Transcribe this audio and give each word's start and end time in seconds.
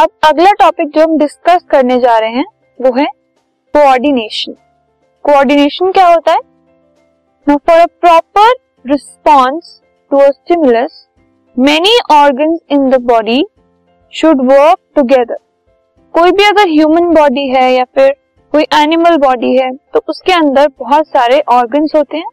अब 0.00 0.08
अगला 0.24 0.50
टॉपिक 0.52 0.88
जो 0.88 1.02
हम 1.02 1.16
डिस्कस 1.18 1.64
करने 1.70 1.98
जा 2.00 2.16
रहे 2.18 2.30
हैं, 2.30 2.44
वो 2.78 2.92
है 2.98 3.04
कोऑर्डिनेशन 3.74 4.52
कोऑर्डिनेशन 5.24 5.90
क्या 5.92 6.06
होता 6.06 6.32
है? 6.32 6.38
For 7.46 7.78
a 7.78 7.86
proper 8.00 8.52
response 8.86 9.80
to 10.10 10.20
stimulus 10.22 11.06
many 11.56 11.96
organ 12.12 12.56
in 12.70 12.88
the 12.90 13.00
body 13.02 13.44
should 14.12 14.40
work 14.42 14.78
together 14.96 15.36
कोई 16.14 16.30
भी 16.30 16.44
अगर 16.44 16.68
ह्यूमन 16.68 17.12
बॉडी 17.14 17.46
है 17.48 17.70
या 17.72 17.84
फिर 17.94 18.10
कोई 18.52 18.66
एनिमल 18.74 19.16
बॉडी 19.18 19.54
है 19.56 19.70
तो 19.94 20.02
उसके 20.08 20.32
अंदर 20.32 20.68
बहुत 20.78 21.08
सारे 21.08 21.42
ऑर्गन्स 21.50 21.94
होते 21.96 22.16
हैं। 22.16 22.30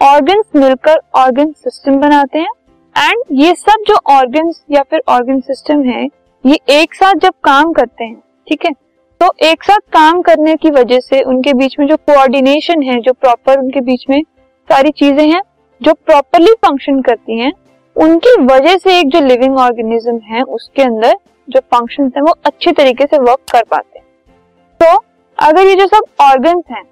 ऑर्गन्स 0.00 0.46
मिलकर 0.56 1.00
ऑर्गन 1.16 1.52
सिस्टम 1.52 1.98
बनाते 1.98 2.38
हैं। 2.38 2.50
एंड 2.96 3.24
ये 3.40 3.54
सब 3.56 3.84
जो 3.88 3.98
ऑर्गन्स 4.10 4.62
या 4.70 4.82
फिर 4.82 5.02
ऑर्गन 5.08 5.40
सिस्टम 5.40 5.82
है 5.82 6.06
ये 6.46 6.58
एक 6.68 6.94
साथ 6.94 7.14
जब 7.14 7.32
काम 7.44 7.72
करते 7.72 8.04
हैं, 8.04 8.22
ठीक 8.48 8.64
है? 8.64 8.72
तो 9.20 9.32
एक 9.42 9.64
साथ 9.64 9.78
काम 9.78 10.22
करने 10.22 10.56
की 10.56 10.70
वजह 10.70 11.00
से 11.00 11.22
उनके 11.22 11.54
बीच 11.54 11.78
में 11.78 11.86
जो 11.86 11.96
कोऑर्डिनेशन 11.96 12.82
है, 12.82 13.00
जो 13.00 13.12
प्रॉपर 13.12 13.58
उनके 13.58 13.80
बीच 13.80 14.04
में 14.10 14.22
सारी 14.70 14.90
चीज़ें 14.90 15.28
हैं, 15.28 15.42
जो 15.82 15.94
प्रॉपरली 15.94 16.52
फ़ंक्शन 16.52 17.00
करती 17.00 17.38
हैं, 17.38 17.52
उनकी 17.96 18.42
वजह 18.42 18.76
से 18.76 18.98
एक 19.00 19.08
जो 19.08 19.20
लिविंग 19.20 19.56
ऑर्गेनिज्म 19.56 20.18
है, 20.18 20.42
उसके 20.42 20.82
अंदर 20.82 21.16
जो 21.48 21.60
फ़ंक्शन 21.60 22.12
है, 22.16 22.22
वो 22.22 22.34
अच्छे 22.44 22.72
तरीके 22.72 23.04
से 23.04 23.18
वर्क 23.18 23.40
कर 23.52 23.62
पाते 23.62 23.98
हैं। 23.98 24.06
तो 24.80 25.04
अगर 25.38 25.66
ये 25.66 25.74
जो 25.74 25.86
सब 25.86 26.02
ऑर्गन्स 26.20 26.64
हैं, 26.70 26.84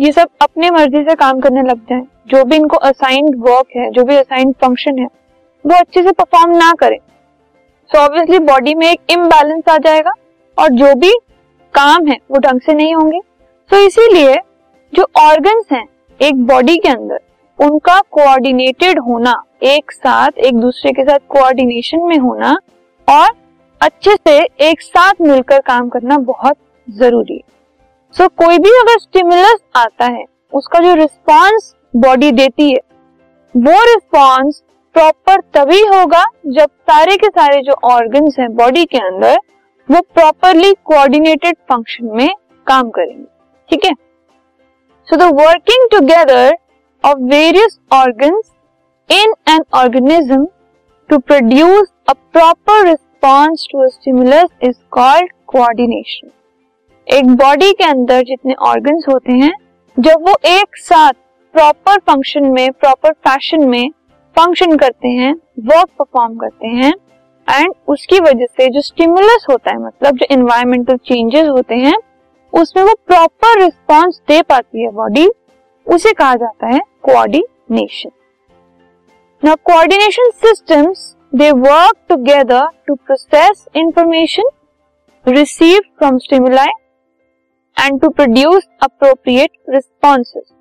ये 0.00 0.12
सब 0.12 0.28
अपने 0.42 0.70
मर्ज़ी 0.70 1.04
से 1.04 1.14
काम 1.14 1.40
करने 1.40 1.62
लग 1.62 1.78
जाए, 1.78 2.02
जो 2.26 2.44
भी 2.44 2.56
इनको 2.56 2.76
असाइंड 2.76 3.34
वर्क 3.38 3.66
है, 3.76 3.90
जो 3.90 4.04
भी 4.04 4.16
असाइंड 4.16 4.54
फ़ंक्शन 4.54 4.98
है, 4.98 5.06
वो 5.66 5.74
अच्छे 5.74 6.02
से 6.02 6.12
परफॉर्म 6.12 6.56
ना 6.56 6.72
करें 6.72 6.98
सो 7.92 7.98
ऑब्वियसली 7.98 8.38
बॉडी 8.38 8.74
में 8.74 8.86
एक 8.86 9.00
इम्बैलेंस 9.10 9.68
आ 9.68 9.76
जाएगा 9.78 10.12
और 10.58 10.68
जो 10.72 10.94
भी 10.94 11.12
काम 11.74 12.06
है 12.06 12.16
वो 12.30 12.38
ढंग 12.38 12.60
से 12.60 12.74
नहीं 12.74 12.94
होंगे। 12.94 13.18
तो 13.18 13.76
so, 13.76 13.86
इसीलिए 13.86 14.36
जो 14.92 15.06
ऑर्गन्स 15.20 15.72
हैं 15.72 15.84
एक 16.20 16.46
बॉडी 16.46 16.76
के 16.76 16.88
अंदर 16.88 17.20
उनका 17.58 17.98
कोऑर्डिनेटेड 18.10 18.98
होना 18.98 19.34
एक 19.62 19.92
साथ 19.92 20.38
एक 20.38 20.54
दूसरे 20.54 20.92
के 20.92 21.04
साथ 21.04 21.18
कोऑर्डिनेशन 21.28 22.00
में 22.00 22.16
होना 22.18 22.56
और 23.08 23.30
अच्छे 23.80 24.16
से 24.16 24.38
एक 24.68 24.82
साथ 24.82 25.20
मिलकर 25.20 25.60
काम 25.60 25.88
करना 25.88 26.18
बहुत 26.18 26.56
ज़रूरी 26.88 27.34
है। 27.34 27.42
सो 28.14 28.24
so, 28.24 28.30
कोई 28.36 28.58
भी 28.58 28.70
अगर 28.80 28.98
स्टिमुलस 28.98 29.60
आता 29.76 30.06
है 30.06 30.24
उसका 30.52 30.78
जो 30.78 30.94
रिस्पॉन्स 30.94 31.74
बॉडी 31.96 32.32
देती 32.32 32.72
है 32.72 32.80
वो 33.54 33.80
रिस्पॉन्स 33.84 34.62
प्रॉपर 34.94 35.40
तभी 35.54 35.80
होगा 35.84 36.24
जब 36.48 36.70
सारे 36.90 37.16
के 37.16 37.26
सारे 37.28 37.60
जो 37.62 37.72
ऑर्गन्स 37.84 38.38
हैं 38.38 38.48
बॉडी 38.56 38.84
के 38.84 38.98
अंदर, 38.98 39.36
वो 39.88 40.00
प्रॉपरली 40.14 40.72
कोऑर्डिनेटेड 40.84 41.56
फ़ंक्शन 41.70 42.10
में 42.16 42.28
काम 42.66 42.90
करेंगे। 42.90 43.24
ठीक 43.70 43.84
है? 43.84 43.92
So 45.08 45.16
the 45.16 45.30
working 45.40 45.88
together 45.90 46.56
of 47.04 47.22
various 47.30 47.78
organs 47.92 48.50
in 49.10 49.32
an 49.48 49.64
organism 49.74 50.46
to 51.10 51.18
produce 51.20 51.92
a 52.08 52.12
proper 52.12 52.84
response 52.86 53.66
to 53.72 53.88
stimulus 53.88 54.48
is 54.62 54.76
called 54.90 55.32
coordination 55.46 56.30
एक 57.06 57.30
बॉडी 57.36 57.72
के 57.72 57.84
अंदर 57.84 58.22
जितने 58.24 58.54
ऑर्गन्स 58.64 59.08
होते 59.08 59.32
हैं, 59.32 59.52
जब 59.96 60.28
वो 60.28 60.36
एक 60.48 60.76
साथ 60.78 61.12
प्रॉपर 61.54 61.98
फ़ंक्शन 62.00 62.44
में 62.50 62.70
प्रॉपर 62.72 63.12
फ़ैशन 63.26 63.68
में 63.68 63.90
फ़ंक्शन 64.36 64.76
करते 64.76 65.08
हैं 65.08 65.32
वर्क 65.68 65.88
परफॉर्म 65.98 66.36
करते 66.38 66.68
हैं 66.68 66.92
एंड 67.48 67.74
उसकी 67.88 68.18
वजह 68.20 68.46
से 68.46 68.68
जो 68.68 68.80
स्टिमुलस 68.80 69.46
होता 69.50 69.70
है 69.70 69.78
मतलब 69.78 70.16
जो 70.16 70.26
इन्वायरमेंटल 70.30 70.96
चेंजेस 70.96 71.48
होते 71.48 71.74
हैं, 71.74 71.96
उसमें 72.52 72.82
वो 72.84 72.94
प्रॉपर 73.06 73.58
रिस्पॉन्स 73.60 74.20
दे 74.28 74.40
पाती 74.42 74.82
है 74.82 74.90
बॉडी 74.90 75.28
उसे 75.86 76.12
कहा 76.12 76.34
जाता 76.34 76.66
है 76.66 76.80
coordination 77.02 78.10
now 79.42 79.56
coordination 79.64 80.30
systems 80.36 81.14
they 81.34 81.50
work 81.50 81.96
together 82.08 82.66
to 82.86 82.94
process 82.94 83.64
information 83.76 84.50
receive 85.26 85.80
from 85.98 86.18
stimuli 86.18 86.72
and 87.76 88.00
to 88.00 88.08
produce 88.08 88.68
appropriate 88.82 89.50
responses 89.70 90.52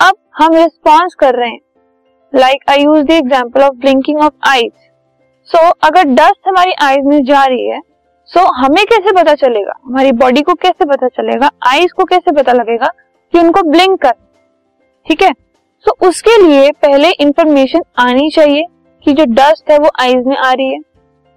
अब 0.00 0.14
हम 0.34 0.54
रिस्पॉन्स 0.54 1.14
कर 1.14 1.34
रहे 1.34 1.48
हैं। 1.50 1.60
Like 2.34 2.70
I 2.70 2.82
use 2.82 3.02
the 3.02 3.10
example 3.10 3.62
of 3.62 3.74
blinking 3.74 4.20
of 4.20 4.48
eyes 4.48 4.72
so 5.48 5.68
अगर 5.68 6.04
डस्ट 6.04 6.48
हमारी 6.48 6.72
आईज 6.82 7.04
में 7.04 7.24
जा 7.24 7.44
रही 7.44 7.68
है 7.68 7.80
सो 8.30 8.40
so 8.40 8.46
हमें 8.54 8.84
कैसे 8.86 9.12
पता 9.12 9.34
चलेगा? 9.34 9.72
हमारी 9.84 10.12
बॉडी 10.12 10.42
को 10.42 10.54
कैसे 10.54 10.84
पता 10.84 11.08
चलेगा? 11.08 11.50
आईज 11.66 11.92
को 11.92 12.04
कैसे 12.04 12.32
पता 12.32 12.52
लगेगा 12.52 12.86
कि 13.32 13.38
उनको 13.38 13.62
ब्लिंक 13.62 14.02
कर? 14.02 14.12
ठीक 15.06 15.22
है? 15.22 15.32
सो 15.84 15.96
so 16.00 16.08
उसके 16.08 16.42
लिए 16.42 16.70
पहले 16.70 17.10
इंफॉर्मेशन 17.10 17.82
आनी 17.98 18.30
चाहिए 18.30 18.64
कि 19.04 19.12
जो 19.12 19.24
डस्ट 19.24 19.70
है 19.70 19.78
वो 19.78 19.90
आईज 20.00 20.26
में 20.26 20.36
आ 20.36 20.52
रही 20.52 20.72
है। 20.72 20.78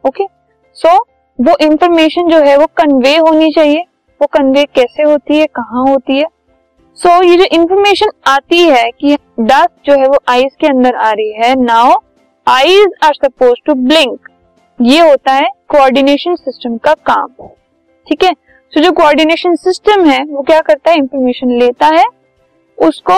Okay 0.08 0.24
okay? 0.24 0.36
सो 0.74 0.88
so, 0.88 1.00
वो 1.48 1.58
इंफॉर्मेशन 1.62 2.28
जो 2.28 2.38
है 2.38 2.58
वो 2.58 2.66
कन्वे 2.66 3.16
होनी 3.18 3.52
चाहिए। 3.52 3.80
वो 4.22 4.28
कन्वे 4.28 4.66
कैसे 4.66 5.04
होती 5.04 5.40
है? 5.40 5.46
कहाँ 5.46 5.88
होती 5.88 6.18
है? 6.18 6.26
सो 6.98 7.22
ये 7.24 7.36
जो 7.38 7.44
इंफॉर्मेशन 7.44 8.10
आती 8.28 8.58
है 8.60 8.90
कि 8.92 9.16
डस्ट 9.40 9.72
जो 9.86 9.94
है 9.94 10.08
वो 10.08 10.18
आईज 10.28 10.56
के 10.60 10.68
अंदर 10.68 10.96
आ 10.96 11.12
रही 11.12 11.32
है 11.34 11.56
now 11.56 11.94
eyes 12.48 12.94
are 13.04 13.14
suppose 13.14 13.66
to 13.66 13.74
blink 13.74 14.30
ये 14.82 15.00
होता 15.00 15.34
है 15.34 15.50
कोऑर्डिनेशन 15.68 16.36
सिस्टम 16.36 16.78
का 16.78 16.94
काम। 16.94 17.48
ठीक 18.08 18.24
है? 18.24 18.32
सो 18.74 18.80
जो 18.80 18.92
कोऑर्डिनेशन 18.92 19.56
सिस्टम 19.56 20.06
है, 20.06 20.24
वो 20.26 20.42
क्या 20.42 20.60
करता 20.62 20.92
है? 20.92 20.98
इंफॉर्मेशन 20.98 21.52
लेता 21.52 21.88
है। 21.88 22.04
उसको 22.78 23.18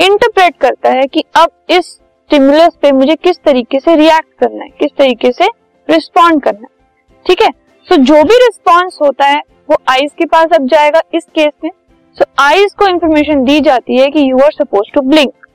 इंटरप्रेट 0.00 0.56
करता 0.56 0.90
है 0.90 1.06
कि 1.06 1.24
अब 1.36 1.50
इस 1.70 1.86
स्टिमुलस 1.86 2.76
पे 2.82 2.92
मुझे 2.92 3.14
किस 3.14 3.36
तरीके 3.44 3.80
से 3.80 3.96
रिएक्ट 3.96 4.38
करना 4.40 4.64
है, 4.64 4.70
किस 4.70 4.90
तरीके 4.98 5.32
से 5.32 5.48
रिस्पॉन्ड 5.88 6.42
करना 6.42 6.60
है। 6.60 7.24
ठीक 7.26 7.42
है? 7.42 7.50
सो 7.88 7.96
जो 7.96 8.22
भी 8.24 8.36
रिस्पॉन्स 8.36 8.98
होता 9.02 9.26
है, 9.26 9.40
वो 9.70 9.76
आईज 9.88 10.10
के 10.18 10.24
पास 10.24 10.52
अब 10.54 10.66
जाएगा, 10.66 11.02
इस 11.14 11.24
केस 11.24 11.52
में। 11.64 11.70
सो 12.16 12.24
आईज 12.38 12.72
को 12.78 12.86
इंफॉर्मेशन 12.86 13.44
दी 13.44 13.60
जाती 13.60 13.96
है 13.98 14.08
कि 14.10 14.30
you 14.30 14.38
are 14.38 14.52
suppose 14.52 14.92
to 14.94 15.00
blink 15.00 15.46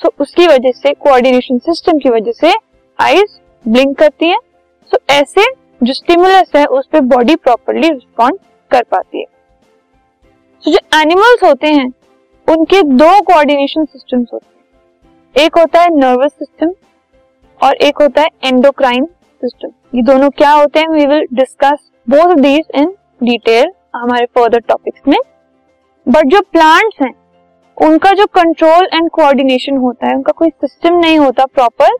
so 0.00 0.10
उसकी 0.20 0.46
वजह 0.46 0.72
से 0.72 0.92
कोऑर्डिनेशन 0.94 1.58
सिस्टम 1.58 1.98
की 1.98 2.10
वजह 2.10 2.32
से 2.32 2.52
आईज 2.98 3.38
ब्लिंक 3.64 3.96
करती 3.98 4.28
है। 4.28 4.36
सो 4.92 4.98
ऐसे 5.10 5.44
जो 5.82 5.92
स्टिमुलस 5.92 6.50
है 6.56 6.64
उस 6.66 6.86
पर 6.92 7.00
बॉडी 7.06 7.36
प्रॉपरली 7.36 7.88
रिस्पॉन्ड 7.88 8.38
कर 8.70 8.82
पाती 8.82 9.18
है। 9.18 9.24
So, 9.24 10.72
जो 10.72 11.00
एनिमल्स 11.00 11.42
होते 11.44 11.66
हैं 11.66 11.92
उनके 12.48 12.82
दो 12.82 13.10
कोऑर्डिनेशन 13.22 13.84
सिस्टम्स 13.84 14.28
होते 14.32 14.46
हैं। 14.46 15.44
एक 15.44 15.58
होता 15.58 15.80
है 15.82 15.88
नर्वस 15.90 16.32
सिस्टम 16.32 16.72
और 17.60 17.74
एक 17.76 18.02
होता 18.02 18.22
है 18.22 18.28
एंडोक्राइन 18.44 19.04
सिस्टम 19.42 19.68
ये 19.94 20.02
दोनों 20.02 20.30
क्या 20.30 20.50
होते 20.50 20.80
हैं? 20.80 20.88
We 20.88 21.06
will 21.06 21.26
discuss 21.32 21.90
both 22.06 22.34
these 22.36 22.64
in 22.74 22.94
detail 23.22 23.72
हमारे 23.96 24.26
फर्दर 24.26 24.60
टॉपिक्स 24.68 25.08
में। 25.08 25.18
बट 26.06 26.26
जो 26.26 26.40
प्लांट्स 26.52 27.02
हैं, 27.02 27.12
उनका 27.76 28.12
जो 28.12 28.26
कंट्रोल 28.34 28.88
एंड 28.94 29.08
कोऑर्डिनेशन 29.10 29.76
होता 29.76 30.06
है, 30.06 30.14
उनका 30.14 30.32
कोई 30.32 30.50
सिस्टम 30.50 30.98
नहीं 30.98 31.18
होता 31.18 31.44
प्रॉपर 31.46 31.94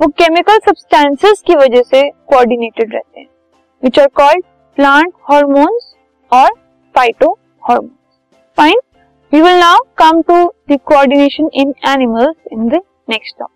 वो 0.00 0.06
केमिकल 0.18 0.58
सब्सटेंसेस 0.58 1.42
की 1.46 1.54
वजह 1.56 1.82
से 1.82 2.02
कोऑर्डिनेटेड 2.28 2.94
रहते 2.94 3.20
हैं 3.20 3.26
which 3.82 3.98
are 3.98 4.06
called 4.16 4.44
plant 4.78 5.12
hormones 5.30 5.92
और 6.32 6.50
phyto 6.94 7.30
hormones 7.64 8.18
fine 8.58 8.80
we 9.32 9.40
will 9.42 9.58
now 9.60 9.78
come 9.98 10.20
to 10.22 10.44
the 10.70 10.78
coordination 10.86 11.48
in 11.54 11.74
animals 11.88 12.36
in 12.52 12.68
the 12.68 12.80
next 13.08 13.38
topic 13.38 13.55